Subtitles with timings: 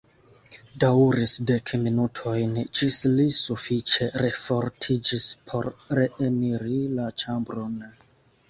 [0.83, 7.79] Daŭris dek minutojn ĝis li sufiĉe refortiĝis por reeniri la ĉambron.